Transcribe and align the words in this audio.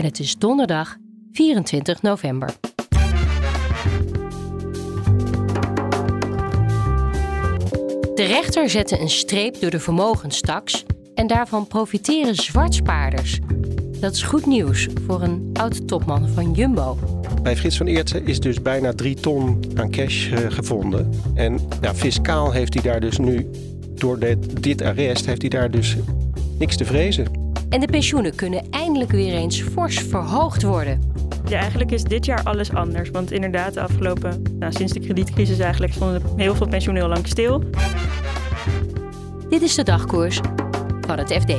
en 0.00 0.06
het 0.06 0.20
is 0.20 0.36
donderdag 0.36 0.96
24 1.32 2.02
november. 2.02 2.52
De 8.14 8.24
rechter 8.26 8.70
zette 8.70 9.00
een 9.00 9.08
streep 9.08 9.60
door 9.60 9.70
de 9.70 9.80
vermogenstaks 9.80 10.84
en 11.14 11.26
daarvan 11.26 11.66
profiteren 11.66 12.34
zwartspaarders. 12.34 13.38
Dat 14.00 14.14
is 14.14 14.22
goed 14.22 14.46
nieuws 14.46 14.88
voor 15.06 15.22
een 15.22 15.50
oud-topman 15.52 16.28
van 16.28 16.52
Jumbo. 16.52 16.98
Bij 17.42 17.56
Frits 17.56 17.76
van 17.76 17.86
Eertsen 17.86 18.26
is 18.26 18.40
dus 18.40 18.62
bijna 18.62 18.92
drie 18.92 19.14
ton 19.14 19.64
aan 19.74 19.90
cash 19.90 20.30
uh, 20.30 20.38
gevonden. 20.48 21.10
En 21.34 21.60
ja, 21.80 21.94
fiscaal 21.94 22.52
heeft 22.52 22.74
hij 22.74 22.82
daar 22.82 23.00
dus 23.00 23.18
nu, 23.18 23.50
door 23.94 24.18
dit, 24.18 24.62
dit 24.62 24.82
arrest, 24.82 25.26
heeft 25.26 25.40
hij 25.40 25.50
daar 25.50 25.70
dus 25.70 25.96
niks 26.58 26.76
te 26.76 26.84
vrezen. 26.84 27.39
En 27.70 27.80
de 27.80 27.86
pensioenen 27.86 28.34
kunnen 28.34 28.70
eindelijk 28.70 29.10
weer 29.10 29.34
eens 29.34 29.62
fors 29.62 29.98
verhoogd 29.98 30.62
worden. 30.62 31.12
Ja, 31.48 31.58
eigenlijk 31.58 31.90
is 31.90 32.04
dit 32.04 32.24
jaar 32.24 32.42
alles 32.42 32.72
anders. 32.72 33.10
Want 33.10 33.32
inderdaad, 33.32 33.74
de 33.74 33.80
afgelopen, 33.80 34.42
nou, 34.58 34.72
sinds 34.72 34.92
de 34.92 35.00
kredietcrisis 35.00 35.58
eigenlijk, 35.58 35.92
stonden 35.92 36.22
heel 36.36 36.54
veel 36.54 36.68
pensioenen 36.68 37.02
heel 37.02 37.12
lang 37.12 37.26
stil. 37.26 37.64
Dit 39.48 39.62
is 39.62 39.74
de 39.74 39.82
dagkoers 39.82 40.40
van 41.00 41.18
het 41.18 41.32
FD. 41.32 41.52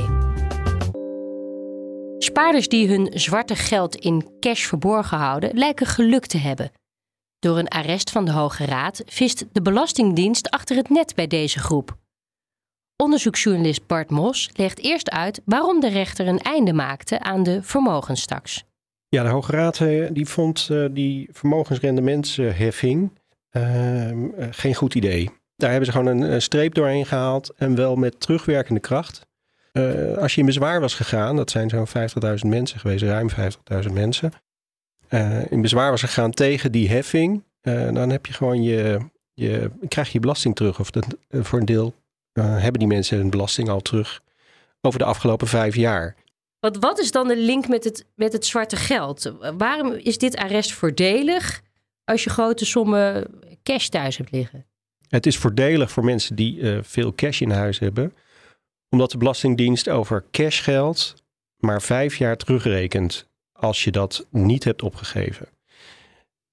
Spaarders 2.18 2.68
die 2.68 2.88
hun 2.88 3.12
zwarte 3.14 3.56
geld 3.56 3.96
in 3.96 4.30
cash 4.40 4.66
verborgen 4.66 5.18
houden, 5.18 5.58
lijken 5.58 5.86
geluk 5.86 6.26
te 6.26 6.38
hebben. 6.38 6.72
Door 7.40 7.58
een 7.58 7.68
arrest 7.68 8.12
van 8.12 8.26
de 8.26 8.32
Hoge 8.32 8.66
Raad 8.66 9.04
vist 9.06 9.46
de 9.52 9.62
Belastingdienst 9.62 10.50
achter 10.50 10.76
het 10.76 10.90
net 10.90 11.16
bij 11.16 11.28
deze 11.28 11.60
groep. 11.60 11.98
Onderzoeksjournalist 13.02 13.88
Bart 13.88 14.10
Mos 14.10 14.50
legt 14.54 14.80
eerst 14.80 15.10
uit 15.10 15.42
waarom 15.46 15.80
de 15.80 15.90
rechter 15.90 16.28
een 16.28 16.40
einde 16.40 16.74
maakte 16.74 17.20
aan 17.20 17.44
de 17.44 17.64
vermogenstaks. 17.64 18.64
Ja, 19.10 19.24
de 19.24 19.30
Hoge 19.30 19.52
Raad 19.52 19.80
eh, 19.80 20.08
die 20.12 20.28
vond 20.28 20.68
uh, 20.72 20.86
die 20.92 21.30
vermogensrendementsheffing 21.32 23.12
uh, 23.52 24.10
geen 24.52 24.76
goed 24.76 24.96
idee. 24.96 25.30
Daar 25.56 25.70
hebben 25.70 25.86
ze 25.86 25.98
gewoon 25.98 26.22
een, 26.22 26.42
streep 26.42 26.74
doorheen 26.74 27.06
gehaald 27.06 27.54
en 27.58 27.76
wel 27.76 27.96
met 27.96 28.20
terugwerkende 28.20 28.80
kracht. 28.80 29.28
Als 30.18 30.34
je 30.34 30.40
in 30.40 30.46
bezwaar 30.46 30.80
was 30.80 30.96
gegaan, 30.96 31.36
dat 31.36 31.52
zijn 31.52 31.70
zo'n 31.70 31.88
50.000 31.88 32.48
mensen 32.48 32.80
geweest, 32.80 33.04
ruim 33.04 33.30
50.000 33.86 33.92
mensen. 33.94 34.32
In 35.50 35.62
bezwaar 35.62 35.90
was 35.90 36.02
gegaan 36.02 36.32
tegen 36.32 36.72
die 36.72 36.90
heffing, 36.90 37.44
dan 37.94 38.10
heb 38.10 38.26
je 38.26 38.34
gewoon 38.34 38.64
je, 38.64 39.00
je, 39.34 39.72
krijg 39.88 40.12
je, 40.12 40.20
belasting 40.20 40.56
terug. 40.56 40.80
Of 40.80 40.90
voor 41.30 41.60
een 41.60 41.66
deel 41.66 41.94
hebben 42.34 42.80
die 42.80 42.88
mensen 42.88 43.18
hun 43.18 43.30
belasting 43.30 43.70
al 43.70 43.82
terug 43.82 44.22
over 44.82 45.00
de 45.00 45.06
afgelopen 45.06 45.48
vijf 45.48 45.76
jaar. 45.76 46.16
Wat, 46.60 46.78
wat 46.78 47.00
is 47.00 47.12
dan 47.12 47.28
de 47.28 47.38
link 47.38 47.68
met 47.68 47.84
het, 47.84 48.06
met 48.16 48.34
het 48.34 48.46
zwarte 48.46 48.76
geld? 48.76 49.34
Waarom 49.58 49.92
is 49.92 50.18
dit 50.18 50.36
arrest 50.36 50.74
voordelig 50.74 51.62
als 52.04 52.24
je 52.24 52.30
grote 52.30 52.66
sommen 52.66 53.28
cash 53.64 53.88
thuis 53.88 54.18
hebt 54.18 54.32
liggen? 54.32 54.66
Het 55.08 55.26
is 55.26 55.38
voordelig 55.38 55.92
voor 55.92 56.04
mensen 56.04 56.36
die 56.36 56.82
veel 56.82 57.14
cash 57.16 57.42
in 57.42 57.52
huis 57.52 57.80
hebben 57.80 58.14
omdat 58.92 59.12
de 59.12 59.18
Belastingdienst 59.18 59.90
over 59.90 60.24
cashgeld 60.32 61.24
maar 61.58 61.82
vijf 61.82 62.16
jaar 62.16 62.38
terugrekent 62.38 63.28
als 63.52 63.84
je 63.84 63.92
dat 63.92 64.28
niet 64.30 64.64
hebt 64.64 64.82
opgegeven. 64.82 65.48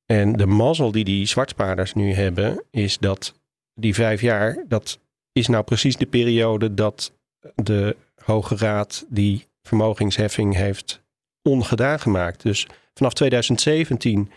En 0.07 0.33
de 0.33 0.47
mazzel 0.47 0.93
die 0.93 1.05
die 1.05 1.27
zwartspaarders 1.27 1.95
nu 1.95 2.13
hebben, 2.13 2.65
is 2.71 2.99
dat 2.99 3.41
die 3.75 3.95
vijf 3.95 4.21
jaar, 4.21 4.65
dat 4.69 4.99
is 5.39 5.47
nou 5.47 5.65
precies 5.65 5.97
de 5.97 6.07
periode 6.07 6.75
dat 6.75 7.13
de 7.55 7.97
Hoge 8.25 8.57
Raad 8.57 9.07
die 9.09 9.47
vermogensheffing 9.63 10.55
heeft 10.55 11.03
ongedaan 11.43 12.01
gemaakt. 12.01 12.43
Dus 12.43 12.67
vanaf 12.95 13.13
2017 13.13 14.31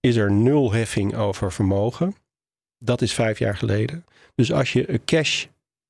is 0.00 0.16
er 0.16 0.32
nul 0.32 0.72
heffing 0.72 1.16
over 1.16 1.52
vermogen. 1.52 2.14
Dat 2.78 3.02
is 3.02 3.14
vijf 3.14 3.38
jaar 3.38 3.56
geleden. 3.56 4.04
Dus 4.34 4.52
als 4.52 4.72
je 4.72 5.00
cash 5.04 5.46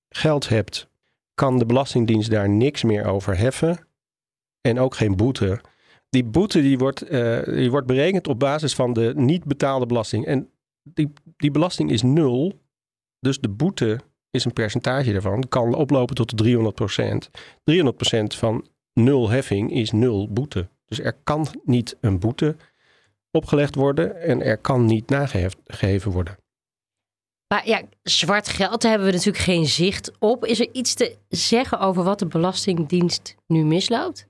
geld 0.08 0.48
hebt 0.48 0.88
kan 1.34 1.58
de 1.58 1.66
Belastingdienst 1.66 2.30
daar 2.30 2.48
niks 2.48 2.82
meer 2.82 3.06
over 3.06 3.38
heffen. 3.38 3.78
En 4.60 4.78
ook 4.78 4.94
geen 4.94 5.16
boete. 5.16 5.60
Die 6.10 6.24
boete 6.24 6.62
die 6.62 6.78
wordt, 6.78 7.10
uh, 7.10 7.44
die 7.44 7.70
wordt 7.70 7.86
berekend 7.86 8.26
op 8.26 8.38
basis 8.38 8.74
van 8.74 8.92
de 8.92 9.12
niet 9.16 9.44
betaalde 9.44 9.86
belasting. 9.86 10.26
En 10.26 10.50
die, 10.82 11.12
die 11.36 11.50
belasting 11.50 11.90
is 11.90 12.02
nul. 12.02 12.60
Dus 13.20 13.38
de 13.38 13.48
boete 13.48 14.00
is 14.30 14.44
een 14.44 14.52
percentage 14.52 15.12
daarvan. 15.12 15.48
Kan 15.48 15.74
oplopen 15.74 16.14
tot 16.14 16.44
300% 16.44 17.30
300% 17.70 18.36
van 18.36 18.66
nul 18.92 19.30
heffing 19.30 19.72
is 19.72 19.92
nul 19.92 20.32
boete. 20.32 20.68
Dus 20.84 21.00
er 21.00 21.16
kan 21.24 21.46
niet 21.64 21.96
een 22.00 22.18
boete 22.18 22.56
opgelegd 23.30 23.74
worden 23.74 24.22
en 24.22 24.42
er 24.42 24.58
kan 24.58 24.86
niet 24.86 25.08
nageheven 25.08 26.10
worden. 26.10 26.38
Maar 27.48 27.68
ja, 27.68 27.82
zwart 28.02 28.48
geld 28.48 28.82
hebben 28.82 29.06
we 29.06 29.12
natuurlijk 29.12 29.44
geen 29.44 29.66
zicht 29.66 30.12
op. 30.18 30.44
Is 30.44 30.60
er 30.60 30.68
iets 30.72 30.94
te 30.94 31.16
zeggen 31.28 31.80
over 31.80 32.02
wat 32.02 32.18
de 32.18 32.26
Belastingdienst 32.26 33.34
nu 33.46 33.64
misloopt? 33.64 34.26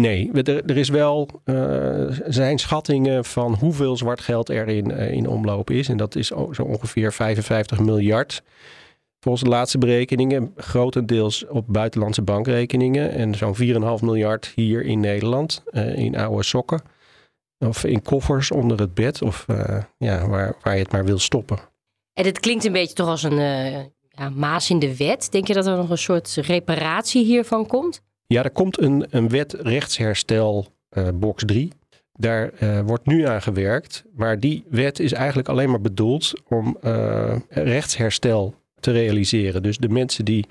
Nee, 0.00 0.32
er, 0.32 0.64
er 0.64 0.76
is 0.76 0.88
wel 0.88 1.28
uh, 1.44 2.06
zijn 2.26 2.58
schattingen 2.58 3.24
van 3.24 3.54
hoeveel 3.54 3.96
zwart 3.96 4.20
geld 4.20 4.48
er 4.48 4.68
in, 4.68 4.90
uh, 4.90 5.12
in 5.12 5.28
omloop 5.28 5.70
is. 5.70 5.88
En 5.88 5.96
dat 5.96 6.16
is 6.16 6.26
zo 6.26 6.62
ongeveer 6.62 7.12
55 7.12 7.80
miljard. 7.80 8.42
Volgens 9.22 9.44
de 9.44 9.50
laatste 9.50 9.78
berekeningen 9.78 10.52
grotendeels 10.56 11.46
op 11.46 11.64
buitenlandse 11.68 12.22
bankrekeningen. 12.22 13.10
En 13.10 13.34
zo'n 13.34 13.56
4,5 13.56 14.04
miljard 14.04 14.52
hier 14.54 14.84
in 14.84 15.00
Nederland 15.00 15.62
uh, 15.70 15.96
in 15.98 16.16
oude 16.16 16.42
sokken. 16.42 16.82
Of 17.58 17.84
in 17.84 18.02
koffers 18.02 18.50
onder 18.50 18.78
het 18.78 18.94
bed 18.94 19.22
of 19.22 19.46
ja, 19.98 20.28
waar, 20.28 20.54
waar 20.62 20.74
je 20.74 20.82
het 20.82 20.92
maar 20.92 21.04
wil 21.04 21.18
stoppen. 21.18 21.58
En 22.12 22.24
het 22.24 22.40
klinkt 22.40 22.64
een 22.64 22.72
beetje 22.72 22.94
toch 22.94 23.08
als 23.08 23.22
een 23.22 23.38
uh, 23.38 23.78
ja, 24.08 24.30
maas 24.34 24.70
in 24.70 24.78
de 24.78 24.96
wet. 24.96 25.28
Denk 25.30 25.46
je 25.46 25.54
dat 25.54 25.66
er 25.66 25.76
nog 25.76 25.90
een 25.90 25.98
soort 25.98 26.34
reparatie 26.34 27.24
hiervan 27.24 27.66
komt? 27.66 28.02
Ja, 28.26 28.42
er 28.42 28.50
komt 28.50 28.80
een, 28.80 29.06
een 29.10 29.28
wet 29.28 29.52
rechtsherstel 29.52 30.66
box 31.14 31.42
3. 31.46 31.72
Daar 32.12 32.50
uh, 32.60 32.80
wordt 32.80 33.06
nu 33.06 33.26
aan 33.26 33.42
gewerkt. 33.42 34.04
Maar 34.14 34.40
die 34.40 34.64
wet 34.68 34.98
is 34.98 35.12
eigenlijk 35.12 35.48
alleen 35.48 35.70
maar 35.70 35.80
bedoeld 35.80 36.32
om 36.48 36.76
rechtsherstel 37.48 38.60
te 38.82 38.90
realiseren. 38.90 39.62
Dus 39.62 39.78
de 39.78 39.88
mensen 39.88 40.24
die 40.24 40.46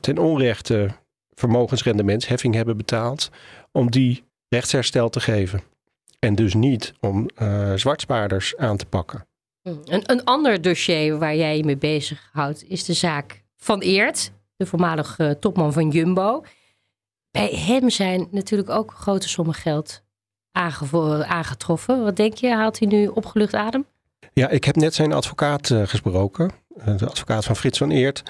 ten 0.00 0.18
onrechte 0.18 0.88
vermogensrendementsheffing 1.34 2.54
hebben 2.54 2.76
betaald, 2.76 3.30
om 3.72 3.90
die 3.90 4.24
rechtsherstel 4.48 5.08
te 5.08 5.20
geven. 5.20 5.62
En 6.18 6.34
dus 6.34 6.54
niet 6.54 6.92
om 7.00 7.30
zwartspaarders 7.74 8.56
aan 8.56 8.76
te 8.76 8.86
pakken. 8.86 9.26
Mm. 9.62 9.80
Een, 9.84 10.02
een 10.10 10.24
ander 10.24 10.62
dossier 10.62 11.18
waar 11.18 11.36
jij 11.36 11.56
je 11.56 11.64
mee 11.64 11.76
bezighoudt 11.76 12.64
is 12.68 12.84
de 12.84 12.92
zaak 12.92 13.44
van 13.56 13.80
Eert, 13.80 14.32
de 14.56 14.66
voormalige 14.66 15.36
topman 15.40 15.72
van 15.72 15.90
Jumbo. 15.90 16.44
Bij 17.30 17.48
hem 17.48 17.90
zijn 17.90 18.28
natuurlijk 18.30 18.70
ook 18.70 18.92
grote 18.92 19.28
sommen 19.28 19.54
geld 19.54 20.02
aangetroffen. 20.52 22.02
Wat 22.02 22.16
denk 22.16 22.34
je, 22.34 22.48
haalt 22.48 22.78
hij 22.78 22.88
nu 22.88 23.06
opgelucht 23.06 23.54
adem? 23.54 23.86
Ja, 24.32 24.48
ik 24.48 24.64
heb 24.64 24.76
net 24.76 24.94
zijn 24.94 25.12
advocaat 25.12 25.70
uh, 25.70 25.86
gesproken, 25.86 26.44
uh, 26.44 26.50
de 26.84 27.06
advocaat 27.06 27.44
van 27.44 27.56
Frits 27.56 27.78
van 27.78 27.90
Eert. 27.90 28.22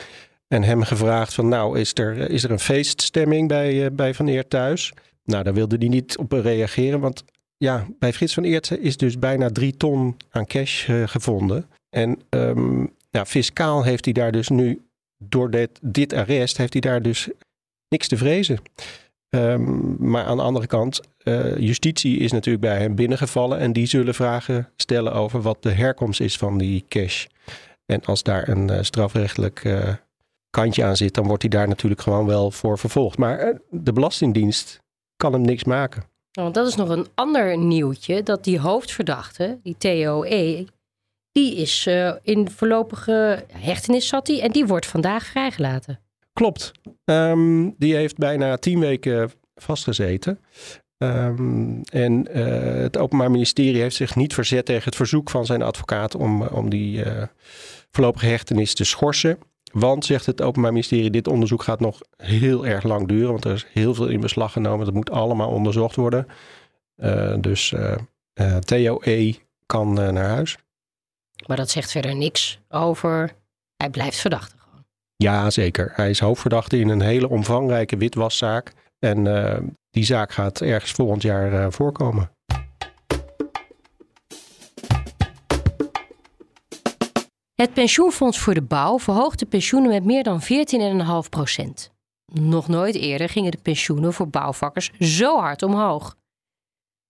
En 0.49 0.63
hem 0.63 0.83
gevraagd 0.83 1.35
van 1.35 1.49
nou, 1.49 1.79
is 1.79 1.93
er, 1.95 2.31
is 2.31 2.45
er 2.45 2.51
een 2.51 2.59
feeststemming 2.59 3.49
bij, 3.49 3.85
uh, 3.85 3.87
bij 3.93 4.15
Van 4.15 4.29
Eert 4.29 4.51
thuis? 4.51 4.93
Nou, 5.25 5.45
daar 5.45 5.55
wilde 5.55 5.77
hij 5.77 5.89
niet 5.89 6.19
op 6.19 6.33
reageren, 6.33 7.01
want 7.01 7.25
ja, 7.57 7.87
bij 7.99 8.13
Frits 8.13 8.35
van 8.35 8.45
Eertsen 8.45 8.81
is 8.81 8.97
dus 8.97 9.19
bijna 9.19 9.51
drie 9.51 9.77
ton 9.77 10.17
aan 10.31 10.47
cash 10.47 10.91
gevonden. 11.05 11.67
En 11.91 12.19
ja, 13.11 13.27
fiscaal 13.27 13.83
heeft 13.83 14.05
hij 14.05 14.15
daar 14.15 14.33
dus 14.33 14.49
nu, 14.49 14.81
door 15.19 15.51
dit, 15.51 15.71
dit 15.83 16.13
arrest, 16.13 16.57
heeft 16.57 16.73
hij 16.73 16.83
daar 16.83 17.03
dus 17.03 17.29
niks 17.89 18.09
te 18.09 18.17
vrezen. 18.17 18.59
Um, 19.29 19.97
maar 19.99 20.25
aan 20.25 20.37
de 20.37 20.43
andere 20.43 20.67
kant, 20.67 21.01
justitie 21.59 22.19
is 22.19 22.33
natuurlijk 22.33 22.65
bij 22.65 22.79
hem 22.79 22.95
binnengevallen 22.95 23.59
en 23.59 23.73
die 23.73 23.87
zullen 23.87 24.15
vragen 24.15 24.69
stellen 24.77 25.13
over 25.13 25.41
wat 25.41 25.63
de 25.63 25.71
herkomst 25.71 26.21
is 26.21 26.37
van 26.37 26.59
die 26.59 26.85
cash. 26.89 27.27
En 27.87 28.05
als 28.05 28.23
daar 28.23 28.49
een 28.49 28.71
uh, 28.71 28.83
strafrechtelijk 28.83 29.65
uh, 29.65 29.95
kantje 30.51 30.85
aan 30.85 30.97
zit, 30.97 31.15
dan 31.15 31.27
wordt 31.27 31.43
hij 31.43 31.51
daar 31.51 31.69
natuurlijk 31.69 32.01
gewoon 32.01 32.27
wel 32.27 32.51
voor 32.51 32.79
vervolgd. 32.79 33.19
Maar 33.19 33.59
de 33.71 33.93
Belastingdienst 33.93 34.79
kan 35.17 35.33
hem 35.33 35.43
niks 35.43 35.65
maken. 35.65 36.05
Want 36.33 36.55
dat 36.55 36.67
is 36.67 36.75
nog 36.75 36.89
een 36.89 37.07
ander 37.15 37.59
nieuwtje, 37.59 38.23
dat 38.23 38.45
die 38.45 38.61
hoofdverdachte, 38.61 39.59
die 39.63 39.77
TOE, 39.79 40.67
die 41.33 41.57
is 41.57 41.89
in 42.23 42.51
voorlopige 42.51 43.45
hechtenis 43.53 44.09
zat 44.09 44.27
die 44.27 44.41
en 44.41 44.51
die 44.51 44.67
wordt 44.67 44.87
vandaag 44.87 45.25
vrijgelaten. 45.25 46.01
Klopt. 46.33 46.73
Um, 47.05 47.75
die 47.79 47.95
heeft 47.95 48.17
bijna 48.17 48.57
tien 48.57 48.81
weken 48.81 49.31
vastgezeten. 49.55 50.41
Um, 50.99 51.83
en 51.83 52.39
uh, 52.39 52.83
het 52.83 52.99
Openbaar 52.99 53.31
Ministerie 53.31 53.81
heeft 53.81 53.97
zich 53.97 54.17
niet 54.17 54.35
verzet 54.35 54.65
tegen 54.65 54.85
het 54.85 54.97
verzoek 54.97 55.31
van 55.31 55.47
zijn 55.47 55.63
advocaat 55.63 56.15
om, 56.15 56.43
om 56.43 56.71
die 56.71 57.05
uh, 57.05 57.23
voorlopige 57.91 58.27
hechtenis 58.27 58.75
te 58.75 58.85
schorsen. 58.85 59.39
Want, 59.73 60.05
zegt 60.05 60.27
het 60.27 60.43
Openbaar 60.43 60.73
Ministerie, 60.73 61.11
dit 61.11 61.29
onderzoek 61.29 61.63
gaat 61.63 61.81
nog 61.81 62.01
heel 62.17 62.67
erg 62.67 62.85
lang 62.85 63.09
duren. 63.09 63.31
Want 63.31 63.45
er 63.45 63.53
is 63.53 63.67
heel 63.73 63.95
veel 63.95 64.07
in 64.07 64.21
beslag 64.21 64.53
genomen. 64.53 64.85
Dat 64.85 64.95
moet 64.95 65.11
allemaal 65.11 65.51
onderzocht 65.51 65.97
worden. 65.97 66.27
Uh, 66.97 67.35
dus 67.41 67.75
TOE 68.61 69.35
kan 69.67 69.93
naar 69.93 70.29
huis. 70.29 70.57
Maar 71.47 71.57
dat 71.57 71.71
zegt 71.71 71.91
verder 71.91 72.17
niks 72.17 72.59
over. 72.69 73.33
Hij 73.77 73.91
blijft 73.91 74.19
verdachte 74.19 74.55
gewoon. 74.59 74.85
Ja, 75.17 75.51
zeker. 75.51 75.93
Hij 75.95 76.11
is 76.11 76.21
hoofdverdachte 76.21 76.79
in 76.79 76.89
een 76.89 77.01
hele 77.01 77.29
omvangrijke 77.29 77.97
witwaszaak. 77.97 78.73
En 79.07 79.25
uh, 79.25 79.57
die 79.91 80.05
zaak 80.05 80.33
gaat 80.33 80.61
ergens 80.61 80.93
volgend 80.93 81.23
jaar 81.23 81.53
uh, 81.53 81.67
voorkomen. 81.71 82.31
Het 87.55 87.73
pensioenfonds 87.73 88.39
voor 88.39 88.55
de 88.55 88.63
bouw 88.63 88.99
verhoogt 88.99 89.39
de 89.39 89.47
pensioenen 89.47 89.91
met 89.91 90.05
meer 90.05 90.23
dan 90.23 90.41
14,5 91.25 91.29
procent. 91.31 91.91
Nog 92.33 92.69
nooit 92.69 92.95
eerder 92.95 93.29
gingen 93.29 93.51
de 93.51 93.59
pensioenen 93.63 94.13
voor 94.13 94.29
bouwvakkers 94.29 94.91
zo 94.99 95.39
hard 95.39 95.63
omhoog. 95.63 96.17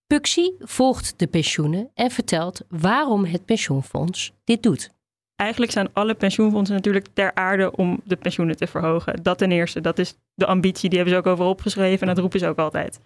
Puxi 0.07 0.55
volgt 0.59 1.19
de 1.19 1.27
pensioenen 1.27 1.91
en 1.95 2.11
vertelt 2.11 2.61
waarom 2.69 3.25
het 3.25 3.45
pensioenfonds 3.45 4.33
dit 4.45 4.63
doet. 4.63 4.96
Eigenlijk 5.37 5.73
zijn 5.73 5.89
alle 5.93 6.15
pensioenfondsen 6.15 6.75
natuurlijk 6.77 7.07
ter 7.13 7.35
aarde 7.35 7.77
om 7.77 8.01
de 8.05 8.17
pensioenen 8.17 8.57
te 8.57 8.67
verhogen. 8.67 9.23
Dat 9.23 9.39
ten 9.39 9.53
eerste, 9.53 9.81
dat 9.81 9.99
is 9.99 10.19
de 10.35 10.47
ambitie, 10.47 10.89
die 10.89 10.99
hebben 10.99 11.17
ze 11.17 11.21
ook 11.21 11.33
over 11.33 11.45
opgeschreven 11.45 12.01
en 12.01 12.15
dat 12.15 12.19
roepen 12.19 12.41
ze 12.41 12.49
ook 12.49 12.59
altijd. 12.59 13.01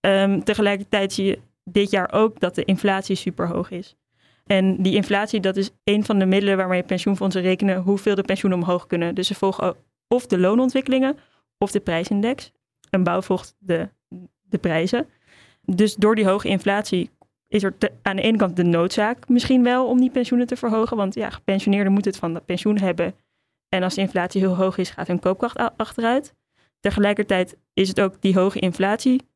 Um, 0.00 0.44
tegelijkertijd 0.44 1.12
zie 1.12 1.24
je 1.24 1.38
dit 1.64 1.90
jaar 1.90 2.12
ook 2.12 2.40
dat 2.40 2.54
de 2.54 2.64
inflatie 2.64 3.16
super 3.16 3.48
hoog 3.48 3.70
is. 3.70 3.96
En 4.46 4.82
die 4.82 4.94
inflatie, 4.94 5.40
dat 5.40 5.56
is 5.56 5.70
een 5.84 6.04
van 6.04 6.18
de 6.18 6.26
middelen 6.26 6.56
waarmee 6.56 6.82
pensioenfondsen 6.82 7.42
rekenen 7.42 7.82
hoeveel 7.82 8.14
de 8.14 8.22
pensioenen 8.22 8.60
omhoog 8.60 8.86
kunnen. 8.86 9.14
Dus 9.14 9.26
ze 9.26 9.34
volgen 9.34 9.76
of 10.08 10.26
de 10.26 10.38
loonontwikkelingen 10.38 11.16
of 11.58 11.70
de 11.70 11.80
prijsindex. 11.80 12.52
Een 12.90 13.02
bouw 13.02 13.22
volgt 13.22 13.54
de, 13.58 13.88
de 14.42 14.58
prijzen. 14.58 15.06
Dus 15.64 15.94
door 15.94 16.14
die 16.14 16.26
hoge 16.26 16.48
inflatie 16.48 17.10
is 17.48 17.62
er 17.62 17.74
aan 18.02 18.16
de 18.16 18.22
ene 18.22 18.36
kant 18.36 18.56
de 18.56 18.62
noodzaak 18.62 19.28
misschien 19.28 19.62
wel 19.62 19.86
om 19.86 20.00
die 20.00 20.10
pensioenen 20.10 20.46
te 20.46 20.56
verhogen. 20.56 20.96
Want 20.96 21.14
ja, 21.14 21.30
gepensioneerden 21.30 21.92
moeten 21.92 22.10
het 22.10 22.20
van 22.20 22.32
dat 22.32 22.44
pensioen 22.44 22.78
hebben. 22.78 23.14
En 23.68 23.82
als 23.82 23.94
de 23.94 24.00
inflatie 24.00 24.40
heel 24.40 24.56
hoog 24.56 24.76
is, 24.76 24.90
gaat 24.90 25.06
hun 25.06 25.20
koopkracht 25.20 25.56
achteruit. 25.76 26.34
Tegelijkertijd 26.80 27.56
is 27.72 27.88
het 27.88 28.00
ook 28.00 28.22
die 28.22 28.34
hoge 28.34 28.58
inflatie, 28.58 29.28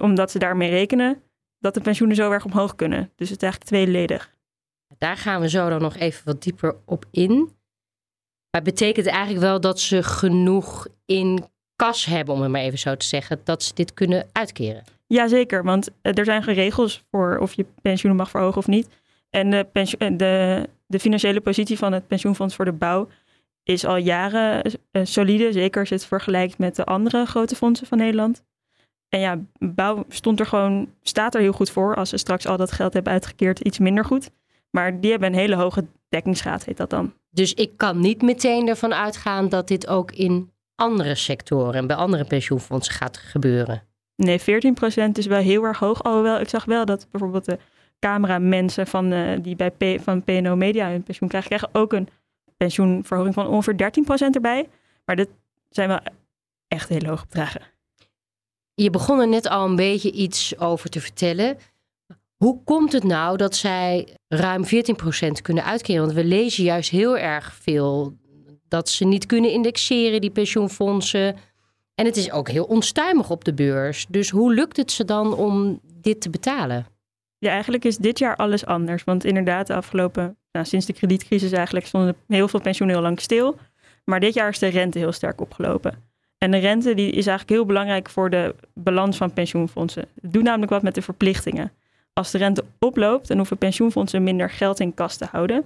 omdat 0.00 0.30
ze 0.30 0.38
daarmee 0.38 0.70
rekenen, 0.70 1.22
dat 1.58 1.74
de 1.74 1.80
pensioenen 1.80 2.16
zo 2.16 2.30
erg 2.30 2.44
omhoog 2.44 2.74
kunnen. 2.74 3.10
Dus 3.16 3.28
het 3.30 3.42
is 3.42 3.48
eigenlijk 3.48 3.64
tweeledig. 3.64 4.34
Daar 4.98 5.16
gaan 5.16 5.40
we 5.40 5.48
zo 5.48 5.68
dan 5.68 5.80
nog 5.80 5.96
even 5.96 6.24
wat 6.24 6.42
dieper 6.42 6.76
op 6.84 7.04
in. 7.10 7.50
Maar 8.50 8.62
betekent 8.62 9.06
eigenlijk 9.06 9.40
wel 9.40 9.60
dat 9.60 9.80
ze 9.80 10.02
genoeg 10.02 10.86
in 11.04 11.44
kas 11.76 12.04
hebben, 12.04 12.34
om 12.34 12.40
het 12.40 12.50
maar 12.50 12.60
even 12.60 12.78
zo 12.78 12.96
te 12.96 13.06
zeggen, 13.06 13.40
dat 13.44 13.62
ze 13.62 13.74
dit 13.74 13.94
kunnen 13.94 14.28
uitkeren. 14.32 14.84
Jazeker, 15.12 15.64
want 15.64 15.90
eh, 16.02 16.18
er 16.18 16.24
zijn 16.24 16.42
regels 16.42 17.04
voor 17.10 17.38
of 17.38 17.52
je 17.52 17.66
pensioenen 17.82 18.20
mag 18.20 18.30
verhogen 18.30 18.58
of 18.58 18.66
niet. 18.66 18.88
En 19.30 19.50
de, 19.50 19.66
eh, 19.72 20.10
de, 20.16 20.68
de 20.86 20.98
financiële 20.98 21.40
positie 21.40 21.78
van 21.78 21.92
het 21.92 22.06
pensioenfonds 22.06 22.54
voor 22.54 22.64
de 22.64 22.72
bouw 22.72 23.08
is 23.62 23.84
al 23.84 23.96
jaren 23.96 24.72
uh, 24.92 25.04
solide. 25.04 25.52
Zeker 25.52 25.80
als 25.80 25.88
je 25.88 25.94
het 25.94 26.06
vergelijkt 26.06 26.58
met 26.58 26.76
de 26.76 26.84
andere 26.84 27.26
grote 27.26 27.56
fondsen 27.56 27.86
van 27.86 27.98
Nederland. 27.98 28.42
En 29.08 29.20
ja, 29.20 29.38
bouw 29.58 30.04
stond 30.08 30.40
er 30.40 30.46
gewoon, 30.46 30.88
staat 31.02 31.34
er 31.34 31.40
heel 31.40 31.52
goed 31.52 31.70
voor. 31.70 31.96
Als 31.96 32.08
ze 32.08 32.16
straks 32.16 32.46
al 32.46 32.56
dat 32.56 32.72
geld 32.72 32.92
hebben 32.92 33.12
uitgekeerd, 33.12 33.58
iets 33.58 33.78
minder 33.78 34.04
goed. 34.04 34.30
Maar 34.70 35.00
die 35.00 35.10
hebben 35.10 35.28
een 35.28 35.38
hele 35.38 35.56
hoge 35.56 35.86
dekkingsgraad, 36.08 36.64
heet 36.64 36.76
dat 36.76 36.90
dan. 36.90 37.14
Dus 37.30 37.54
ik 37.54 37.76
kan 37.76 38.00
niet 38.00 38.22
meteen 38.22 38.68
ervan 38.68 38.94
uitgaan 38.94 39.48
dat 39.48 39.68
dit 39.68 39.86
ook 39.86 40.12
in 40.12 40.50
andere 40.74 41.14
sectoren 41.14 41.74
en 41.74 41.86
bij 41.86 41.96
andere 41.96 42.24
pensioenfondsen 42.24 42.94
gaat 42.94 43.16
gebeuren. 43.16 43.82
Nee, 44.16 44.40
14% 44.40 44.44
is 45.12 45.26
wel 45.26 45.40
heel 45.40 45.64
erg 45.64 45.78
hoog. 45.78 46.02
Alhoewel, 46.02 46.40
ik 46.40 46.48
zag 46.48 46.64
wel 46.64 46.84
dat 46.84 47.06
bijvoorbeeld 47.10 47.44
de 47.44 47.58
cameramensen 47.98 48.86
van, 48.86 49.12
uh, 49.12 49.38
die 49.42 49.56
bij 49.56 50.00
van 50.00 50.24
PNO 50.24 50.56
Media 50.56 50.90
hun 50.90 51.02
pensioen 51.02 51.28
krijgen, 51.28 51.50
krijgen 51.50 51.80
ook 51.80 51.92
een 51.92 52.08
pensioenverhoging 52.56 53.34
van 53.34 53.46
ongeveer 53.46 53.76
13% 53.76 54.34
erbij. 54.34 54.68
Maar 55.04 55.16
dit 55.16 55.28
zijn 55.68 55.88
wel 55.88 56.00
echt 56.68 56.88
hele 56.88 57.08
hoge 57.08 57.26
bedragen. 57.26 57.62
Je 58.74 58.90
begon 58.90 59.20
er 59.20 59.28
net 59.28 59.48
al 59.48 59.64
een 59.64 59.76
beetje 59.76 60.12
iets 60.12 60.58
over 60.58 60.90
te 60.90 61.00
vertellen. 61.00 61.56
Hoe 62.36 62.62
komt 62.64 62.92
het 62.92 63.04
nou 63.04 63.36
dat 63.36 63.56
zij 63.56 64.16
ruim 64.28 64.64
14% 64.64 64.68
kunnen 65.42 65.64
uitkeren? 65.64 66.00
Want 66.00 66.12
we 66.12 66.24
lezen 66.24 66.64
juist 66.64 66.90
heel 66.90 67.18
erg 67.18 67.54
veel 67.54 68.16
dat 68.68 68.88
ze 68.88 69.04
niet 69.04 69.26
kunnen 69.26 69.50
indexeren, 69.50 70.20
die 70.20 70.30
pensioenfondsen. 70.30 71.36
En 71.94 72.04
het 72.04 72.16
is 72.16 72.30
ook 72.30 72.48
heel 72.48 72.64
onstuimig 72.64 73.30
op 73.30 73.44
de 73.44 73.54
beurs. 73.54 74.06
Dus 74.08 74.30
hoe 74.30 74.54
lukt 74.54 74.76
het 74.76 74.90
ze 74.90 75.04
dan 75.04 75.34
om 75.34 75.80
dit 76.00 76.20
te 76.20 76.30
betalen? 76.30 76.86
Ja, 77.38 77.50
eigenlijk 77.50 77.84
is 77.84 77.96
dit 77.96 78.18
jaar 78.18 78.36
alles 78.36 78.66
anders. 78.66 79.04
Want 79.04 79.24
inderdaad, 79.24 79.66
de 79.66 79.74
afgelopen, 79.74 80.36
nou, 80.52 80.66
sinds 80.66 80.86
de 80.86 80.92
kredietcrisis 80.92 81.52
eigenlijk, 81.52 81.86
stonden 81.86 82.16
heel 82.26 82.48
veel 82.48 82.60
pensioenen 82.60 82.96
heel 82.96 83.06
lang 83.06 83.20
stil. 83.20 83.56
Maar 84.04 84.20
dit 84.20 84.34
jaar 84.34 84.48
is 84.48 84.58
de 84.58 84.66
rente 84.66 84.98
heel 84.98 85.12
sterk 85.12 85.40
opgelopen. 85.40 86.10
En 86.38 86.50
de 86.50 86.58
rente 86.58 86.94
die 86.94 87.10
is 87.10 87.26
eigenlijk 87.26 87.48
heel 87.48 87.66
belangrijk 87.66 88.08
voor 88.10 88.30
de 88.30 88.54
balans 88.74 89.16
van 89.16 89.32
pensioenfondsen. 89.32 90.04
Het 90.20 90.32
doet 90.32 90.42
namelijk 90.42 90.70
wat 90.70 90.82
met 90.82 90.94
de 90.94 91.02
verplichtingen. 91.02 91.72
Als 92.12 92.30
de 92.30 92.38
rente 92.38 92.64
oploopt, 92.78 93.28
dan 93.28 93.36
hoeven 93.36 93.58
pensioenfondsen 93.58 94.22
minder 94.22 94.50
geld 94.50 94.80
in 94.80 94.94
kas 94.94 95.16
te 95.16 95.24
houden 95.30 95.64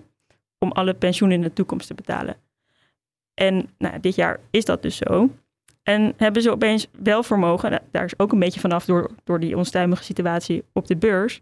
om 0.59 0.73
alle 0.73 0.95
pensioenen 0.95 1.37
in 1.37 1.43
de 1.43 1.53
toekomst 1.53 1.87
te 1.87 1.95
betalen. 1.95 2.37
En 3.35 3.71
nou, 3.79 4.01
dit 4.01 4.15
jaar 4.15 4.41
is 4.51 4.65
dat 4.65 4.83
dus 4.83 4.97
zo. 4.97 5.31
En 5.87 6.15
hebben 6.17 6.43
ze 6.43 6.51
opeens 6.51 6.87
wel 6.93 7.23
vermogen, 7.23 7.83
daar 7.91 8.05
is 8.05 8.19
ook 8.19 8.33
een 8.33 8.39
beetje 8.39 8.61
vanaf 8.61 8.85
door, 8.85 9.11
door 9.25 9.41
die 9.41 9.57
onstuimige 9.57 10.05
situatie 10.05 10.65
op 10.73 10.87
de 10.87 10.97
beurs. 10.97 11.41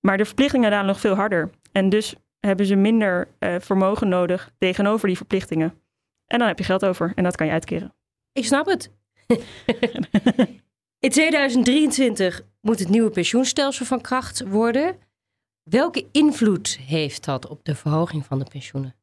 Maar 0.00 0.16
de 0.16 0.24
verplichtingen 0.24 0.70
gaan 0.70 0.86
nog 0.86 1.00
veel 1.00 1.14
harder. 1.14 1.50
En 1.72 1.88
dus 1.88 2.14
hebben 2.40 2.66
ze 2.66 2.74
minder 2.74 3.28
uh, 3.38 3.54
vermogen 3.58 4.08
nodig 4.08 4.50
tegenover 4.58 5.06
die 5.06 5.16
verplichtingen. 5.16 5.74
En 6.26 6.38
dan 6.38 6.48
heb 6.48 6.58
je 6.58 6.64
geld 6.64 6.84
over 6.84 7.12
en 7.14 7.24
dat 7.24 7.36
kan 7.36 7.46
je 7.46 7.52
uitkeren. 7.52 7.94
Ik 8.32 8.44
snap 8.44 8.66
het. 8.66 8.90
In 10.98 11.10
2023 11.10 12.42
moet 12.60 12.78
het 12.78 12.88
nieuwe 12.88 13.10
pensioenstelsel 13.10 13.86
van 13.86 14.00
kracht 14.00 14.48
worden. 14.48 14.96
Welke 15.62 16.06
invloed 16.12 16.78
heeft 16.86 17.24
dat 17.24 17.48
op 17.48 17.64
de 17.64 17.74
verhoging 17.74 18.26
van 18.26 18.38
de 18.38 18.46
pensioenen? 18.50 18.94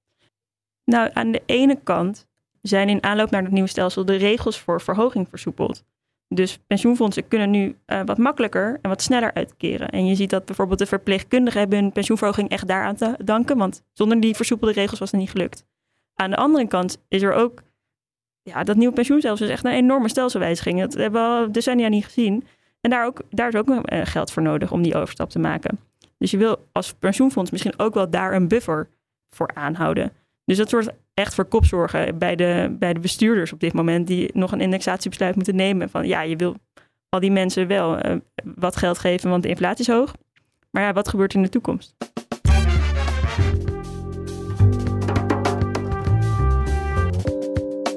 Nou, 0.86 1.10
aan 1.14 1.32
de 1.32 1.42
ene 1.46 1.80
kant 1.84 2.29
zijn 2.62 2.90
in 2.90 3.04
aanloop 3.04 3.30
naar 3.30 3.44
het 3.44 3.52
nieuwe 3.52 3.70
stelsel 3.70 4.06
de 4.06 4.16
regels 4.16 4.60
voor 4.60 4.82
verhoging 4.82 5.28
versoepeld. 5.30 5.84
Dus 6.28 6.60
pensioenfondsen 6.68 7.28
kunnen 7.28 7.50
nu 7.50 7.76
uh, 7.88 8.02
wat 8.06 8.18
makkelijker 8.18 8.80
en 8.82 8.90
wat 8.90 9.02
sneller 9.02 9.34
uitkeren. 9.34 9.90
En 9.90 10.06
je 10.06 10.16
ziet 10.16 10.30
dat 10.30 10.46
bijvoorbeeld 10.46 10.80
de 10.80 10.86
verpleegkundigen 10.86 11.60
hebben 11.60 11.80
hun 11.80 11.92
pensioenverhoging 11.92 12.50
echt 12.50 12.68
daaraan 12.68 12.96
te 12.96 13.16
danken, 13.24 13.58
want 13.58 13.84
zonder 13.94 14.20
die 14.20 14.36
versoepelde 14.36 14.74
regels 14.74 15.00
was 15.00 15.12
het 15.12 15.20
niet 15.20 15.30
gelukt. 15.30 15.66
Aan 16.16 16.30
de 16.30 16.36
andere 16.36 16.68
kant 16.68 17.02
is 17.08 17.22
er 17.22 17.34
ook, 17.34 17.62
ja, 18.42 18.64
dat 18.64 18.76
nieuwe 18.76 18.94
pensioenstelsel 18.94 19.46
is 19.46 19.52
echt 19.52 19.66
een 19.66 19.72
enorme 19.72 20.10
stelselwijziging. 20.10 20.80
Dat 20.80 20.94
hebben 20.94 21.22
we 21.22 21.28
al 21.28 21.52
decennia 21.52 21.88
niet 21.88 22.06
gezien. 22.06 22.44
En 22.82 22.90
daar, 22.90 23.06
ook, 23.06 23.22
daar 23.30 23.48
is 23.48 23.56
ook 23.56 23.70
uh, 23.70 23.82
geld 24.04 24.32
voor 24.32 24.44
nodig 24.44 24.72
om 24.72 24.82
die 24.82 24.96
overstap 24.96 25.30
te 25.30 25.40
maken. 25.40 25.80
Dus 26.18 26.32
je 26.32 26.38
wil 26.38 26.68
als 26.72 26.94
pensioenfonds 26.94 27.52
misschien 27.52 27.80
ook 27.80 27.94
wel 27.94 28.10
daar 28.10 28.34
een 28.34 28.48
buffer 28.48 28.90
voor 29.30 29.52
aanhouden. 29.54 30.12
Dus 30.46 30.58
dat 30.58 30.70
soort 30.70 30.90
echt 31.20 31.36
voor 31.36 31.46
kopzorgen 31.46 32.18
bij 32.18 32.36
de, 32.36 32.76
bij 32.80 32.94
de 32.94 33.00
bestuurders 33.00 33.54
op 33.54 33.60
dit 33.60 33.74
moment, 33.74 34.08
die 34.08 34.30
nog 34.34 34.52
een 34.52 34.62
indexatiebesluit 34.62 35.36
moeten 35.36 35.56
nemen. 35.56 35.90
Van 35.90 36.08
ja, 36.08 36.22
je 36.22 36.36
wil 36.36 36.56
al 37.10 37.20
die 37.20 37.32
mensen 37.32 37.68
wel 37.68 38.06
uh, 38.06 38.16
wat 38.56 38.76
geld 38.76 39.00
geven, 39.00 39.30
want 39.30 39.44
de 39.44 39.50
inflatie 39.50 39.88
is 39.88 39.94
hoog. 39.94 40.14
Maar 40.72 40.84
ja, 40.84 40.94
wat 40.94 41.08
gebeurt 41.08 41.34
in 41.34 41.42
de 41.42 41.50
toekomst? 41.50 41.96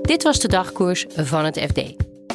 Dit 0.02 0.22
was 0.22 0.40
de 0.40 0.48
dagkoers 0.48 1.06
van 1.08 1.44
het 1.44 1.58
FD. 1.58 1.76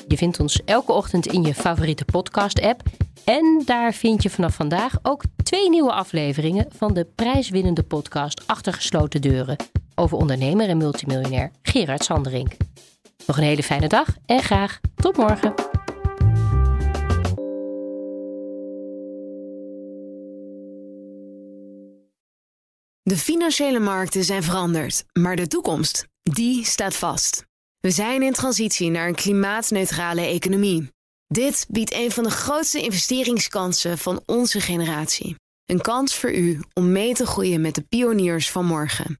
Je 0.08 0.18
vindt 0.18 0.40
ons 0.40 0.62
elke 0.66 0.92
ochtend 0.92 1.26
in 1.26 1.42
je 1.42 1.54
favoriete 1.54 2.06
podcast-app. 2.06 2.82
En 3.26 3.62
daar 3.66 3.94
vind 3.94 4.24
je 4.24 4.30
vanaf 4.30 4.56
vandaag 4.56 4.98
ook 5.02 5.24
twee 5.44 5.70
nieuwe 5.70 5.92
afleveringen 5.92 6.66
van 6.70 6.94
de 6.94 7.08
prijswinnende 7.16 7.84
podcast 7.84 8.44
Achter 8.46 8.74
gesloten 8.74 9.22
deuren 9.22 9.56
over 9.98 10.18
ondernemer 10.18 10.70
en 10.70 10.78
multimiljonair 10.78 11.52
Gerard 11.62 12.04
Sanderink. 12.04 12.52
Nog 13.26 13.38
een 13.38 13.44
hele 13.44 13.64
fijne 13.64 13.88
dag 13.88 14.08
en 14.26 14.44
graag 14.44 14.80
tot 14.96 15.18
morgen. 15.18 15.54
De 23.04 23.18
financiële 23.18 23.80
markten 23.80 24.24
zijn 24.24 24.44
veranderd, 24.44 25.06
maar 25.14 25.36
de 25.36 25.48
toekomst, 25.48 26.08
die 26.24 26.66
staat 26.66 26.96
vast. 26.96 27.46
We 27.80 27.92
zijn 27.92 28.22
in 28.22 28.34
transitie 28.34 28.90
naar 28.90 29.08
een 29.08 29.16
klimaatneutrale 29.16 30.22
economie. 30.22 30.90
Dit 31.28 31.66
biedt 31.70 31.94
een 31.94 32.12
van 32.12 32.24
de 32.24 32.30
grootste 32.30 32.82
investeringskansen 32.82 33.98
van 33.98 34.22
onze 34.26 34.62
generatie. 34.62 35.36
Een 35.66 35.82
kans 35.82 36.16
voor 36.16 36.34
u 36.34 36.60
om 36.74 36.92
mee 36.92 37.14
te 37.14 37.26
groeien 37.26 37.62
met 37.62 37.76
de 37.76 37.82
pioniers 37.82 38.52
van 38.52 38.66
morgen. 38.66 39.20